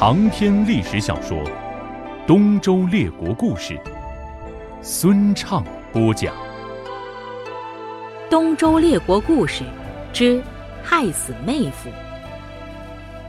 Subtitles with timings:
[0.00, 1.36] 长篇历史小说
[2.26, 3.74] 《东周列国故事》，
[4.80, 6.34] 孙畅播讲。
[8.30, 9.62] 《东周列国故事
[10.10, 10.42] 之
[10.82, 11.90] 害死妹夫》。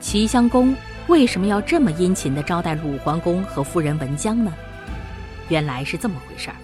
[0.00, 0.72] 齐襄公
[1.08, 4.52] 为什么要这么殷勤的招待鲁桓公和夫人文姜呢？
[5.48, 6.56] 原来是这么回事儿。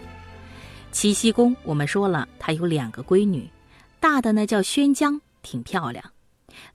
[0.92, 3.50] 齐僖公，我们说了，他有两个闺女，
[3.98, 6.04] 大的呢叫宣姜，挺漂亮。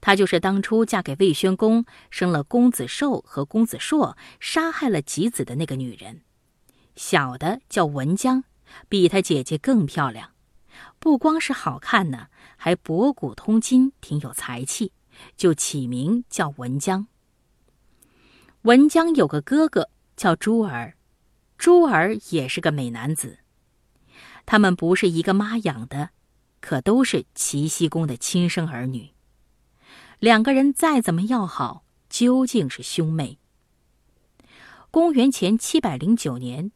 [0.00, 6.22] 她就是当初嫁给魏宣公，生了公子寿和公子硕，杀害了吉子的那个女人。
[6.96, 8.44] 小的叫文姜，
[8.88, 10.30] 比她姐姐更漂亮，
[10.98, 14.92] 不光是好看呢，还博古通今，挺有才气，
[15.36, 17.08] 就起名叫文姜。
[18.62, 20.96] 文姜有个哥哥叫朱儿，
[21.58, 23.40] 朱儿也是个美男子。
[24.46, 26.10] 他们不是一个妈养的，
[26.60, 29.13] 可都是齐僖公的亲生儿女。
[30.18, 33.38] 两个人再怎么要好，究竟是兄妹。
[34.90, 36.70] 公元前七百零九年，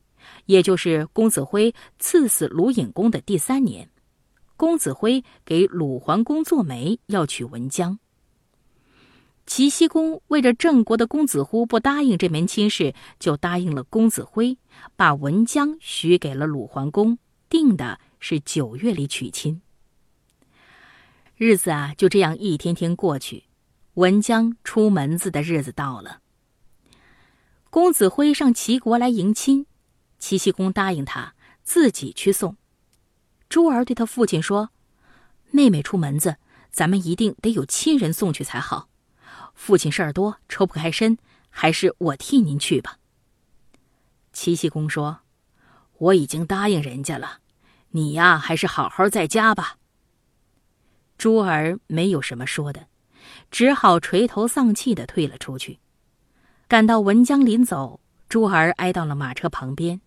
[0.47, 3.89] 也就是公子辉赐死鲁隐公的第三年，
[4.57, 7.99] 公子辉给鲁桓公做媒，要娶文姜。
[9.47, 14.59] 齐僖公为着郑国的公子乎不答应这门亲事，就答应了公子辉，
[14.95, 17.19] 把文姜许给了鲁桓公，
[17.49, 19.63] 定的是九月里娶亲。
[21.39, 23.45] 日子啊，就这样一天天过去。
[23.95, 26.21] 文姜出门子的日子到了。
[27.71, 29.65] 公子辉上齐国来迎亲，
[30.19, 32.57] 齐僖公答应他自己去送。
[33.49, 34.71] 珠儿对他父亲说
[35.53, 36.39] ：“妹妹出门子，
[36.73, 38.89] 咱们一定得有亲人送去才好。
[39.55, 41.19] 父亲事儿多，抽不开身，
[41.51, 42.99] 还是我替您去吧。”
[44.35, 45.21] 齐僖公说
[45.99, 47.39] ：“我已经答应人家了，
[47.91, 49.77] 你呀，还是好好在家吧。”
[51.19, 52.87] 珠儿没有什么说的，
[53.51, 55.81] 只好垂头丧气的退了出去。
[56.69, 60.01] 赶到文江临走，珠儿挨到了马车旁边，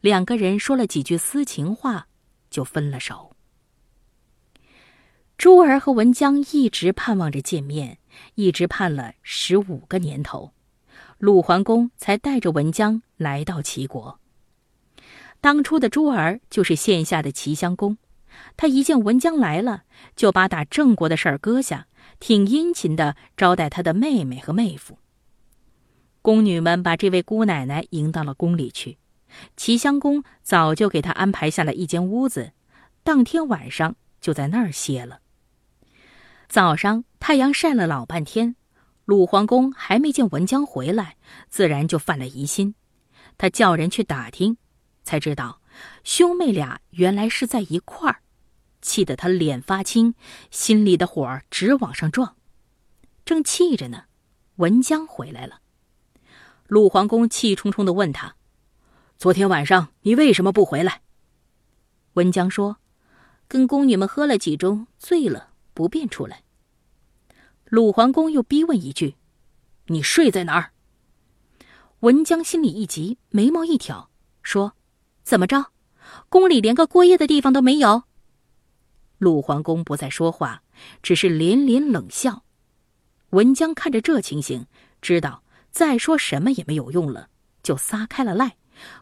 [0.00, 2.06] 两个人说了几句私情话，
[2.48, 3.36] 就分了手。
[5.36, 7.98] 珠儿和文江一直盼望着见面，
[8.34, 10.52] 一直盼了十五个年头，
[11.18, 14.18] 鲁桓公才带着文江来到齐国。
[15.40, 17.98] 当初的珠儿就是现下的齐襄公。
[18.56, 19.84] 他一见文姜来了，
[20.16, 21.86] 就把打郑国的事儿搁下，
[22.18, 24.98] 挺殷勤的招待他的妹妹和妹夫。
[26.22, 28.98] 宫女们把这位姑奶奶迎到了宫里去，
[29.56, 32.52] 齐襄公早就给她安排下了一间屋子，
[33.02, 35.20] 当天晚上就在那儿歇了。
[36.48, 38.56] 早上太阳晒了老半天，
[39.04, 41.16] 鲁桓公还没见文姜回来，
[41.48, 42.74] 自然就犯了疑心，
[43.38, 44.56] 他叫人去打听，
[45.04, 45.60] 才知道。
[46.02, 48.20] 兄妹俩原来是在一块儿，
[48.80, 50.14] 气得他脸发青，
[50.50, 52.36] 心里的火直往上撞。
[53.24, 54.04] 正气着呢，
[54.56, 55.60] 文姜回来了。
[56.66, 58.36] 鲁桓公气冲冲的问他
[59.18, 61.02] ：“昨天晚上你为什么不回来？”
[62.14, 62.78] 文姜说
[63.48, 66.42] ：“跟宫女们喝了几盅，醉了，不便出来。”
[67.64, 69.16] 鲁桓公又逼问一句
[69.88, 70.72] ：“你睡在哪儿？”
[72.00, 74.10] 文姜心里一急，眉毛一挑，
[74.42, 74.74] 说。
[75.24, 75.66] 怎么着？
[76.30, 78.04] 宫里连个过夜的地方都没有。
[79.18, 80.62] 鲁桓公不再说话，
[81.02, 82.44] 只是连连冷笑。
[83.30, 84.66] 文姜看着这情形，
[85.02, 87.28] 知道再说什么也没有用了，
[87.62, 88.56] 就撒开了赖，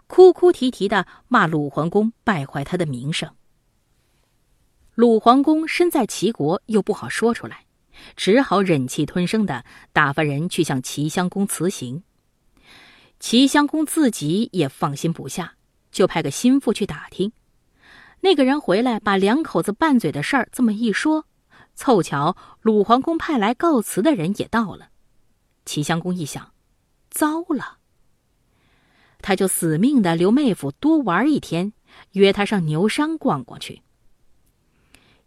[0.07, 3.35] 哭哭啼啼的骂鲁桓公败坏他的名声。
[4.95, 7.67] 鲁桓公身在齐国，又不好说出来，
[8.17, 12.03] 只好忍气吞声的打发人去向齐襄公辞行。
[13.21, 15.53] 齐襄公自己也放心不下。
[15.93, 17.33] 就派个心腹去打听，
[18.21, 21.27] 那个人回来，把两口子拌嘴的事儿这么一说，
[21.75, 24.89] 凑巧鲁桓公派来告辞的人也到了。
[25.65, 26.53] 齐襄公一想，
[27.11, 27.79] 糟了，
[29.21, 31.73] 他就死命的留妹夫多玩一天，
[32.13, 33.83] 约他上牛山逛逛去。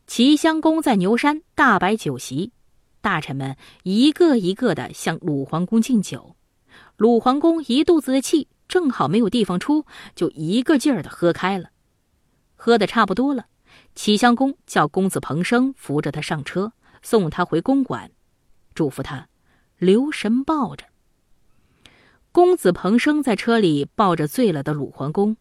[0.07, 2.51] 齐襄公在牛山大摆酒席，
[2.99, 6.35] 大臣们一个一个的向鲁桓公敬酒，
[6.97, 8.47] 鲁桓公一肚子的气。
[8.67, 9.83] 正好没有地方出，
[10.15, 11.69] 就一个劲儿的喝开了。
[12.61, 13.45] 喝的差不多了，
[13.95, 18.11] 齐襄公叫公子彭生扶着他上车，送他回公馆，
[18.75, 19.29] 嘱咐他
[19.77, 20.85] 留神抱着。
[22.33, 25.37] 公子彭生在车里抱着醉了的鲁桓公。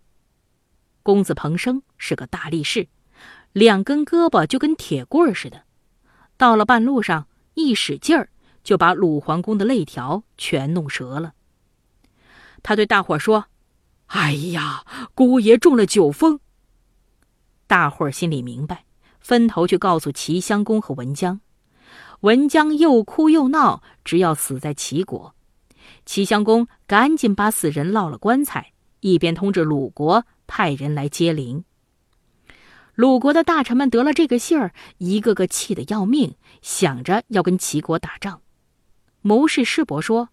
[1.02, 2.86] 公子彭生是个大力士，
[3.50, 5.64] 两根胳膊就跟铁棍似的，
[6.36, 8.30] 到了半路上一使劲儿，
[8.62, 11.34] 就把鲁桓公的肋条全弄折了。
[12.62, 13.46] 他对大伙说
[14.06, 14.84] ：“哎呀，
[15.16, 16.38] 姑爷中了酒疯。”
[17.68, 18.84] 大伙儿心里明白，
[19.20, 21.40] 分头去告诉齐襄公和文姜。
[22.22, 25.34] 文姜又哭又闹，只要死在齐国。
[26.06, 31.62] 齐襄公赶紧把死人烙了棺材，一边通知鲁国派人来接灵。
[32.94, 38.40] 鲁国的大臣们得了这个信儿，一个个气得要命，想着要跟齐国打仗。
[39.20, 40.30] 谋士师伯说：“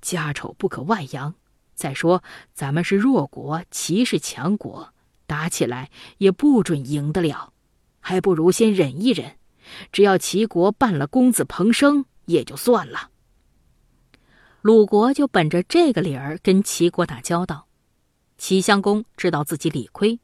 [0.00, 1.34] 家丑不可外扬。
[1.74, 2.22] 再说
[2.54, 4.94] 咱们是弱国，齐是强国，
[5.30, 7.52] 打起来也不准赢得了，
[8.00, 9.36] 还不如先忍一忍。
[9.92, 13.10] 只要齐国办了公子彭生，也就算了。”
[14.60, 17.68] 鲁国就本着这个理儿跟齐国打交道，
[18.38, 20.18] 齐襄公知道自己理亏，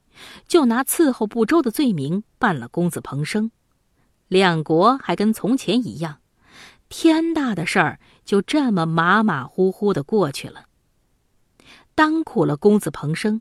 [0.48, 3.52] 就拿伺候不周的罪名办了公子彭生，
[4.26, 6.18] 两国还跟从前一样，
[6.88, 10.64] 天大的事儿就这么马马虎虎的过去了。
[11.94, 13.40] 当苦了公子彭生，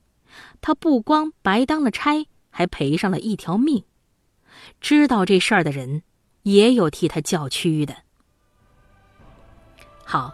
[0.61, 3.83] 他不光白当了差，还赔上了一条命。
[4.79, 6.03] 知道这事儿的人，
[6.43, 7.95] 也有替他叫屈的。
[10.03, 10.33] 好。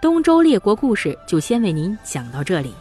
[0.00, 2.74] 东周列国故事就先为您讲到这里，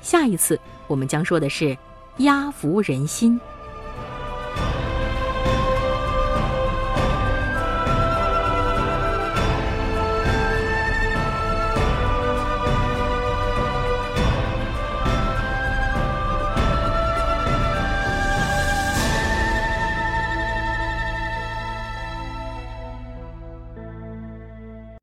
[0.00, 0.56] 下一次
[0.86, 1.76] 我们将说的是
[2.18, 3.40] 压服人心。